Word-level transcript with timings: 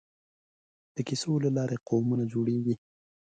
د 0.95 0.97
کیسو 1.07 1.31
له 1.43 1.49
لارې 1.57 1.77
قومونه 1.89 2.23
جوړېږي. 2.33 2.75